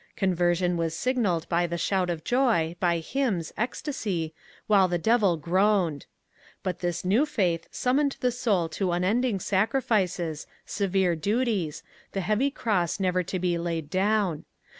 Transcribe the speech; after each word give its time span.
Conversion 0.15 0.77
was 0.77 0.95
signalled 0.97 1.47
by 1.47 1.67
the 1.67 1.77
shout 1.77 2.09
of 2.09 2.23
joy, 2.23 2.75
by 2.79 2.97
hymns, 2.97 3.53
ecstasy, 3.55 4.33
while 4.65 4.87
the 4.87 4.97
devil 4.97 5.37
groaned. 5.37 6.07
But 6.63 6.79
this 6.79 7.05
new 7.05 7.23
faith 7.23 7.67
summoned 7.69 8.17
the 8.19 8.31
soul 8.31 8.67
to 8.69 8.93
unending 8.93 9.39
sacrifices, 9.39 10.47
severe 10.65 11.15
duties, 11.15 11.83
the 12.13 12.21
heavy 12.21 12.49
cross 12.49 12.99
never 12.99 13.21
to 13.21 13.37
be 13.37 13.59
laid 13.59 13.91
down. 13.91 14.45